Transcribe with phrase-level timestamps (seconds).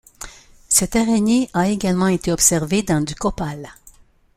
[0.67, 3.69] Cette araignée a également été observée dans du copal.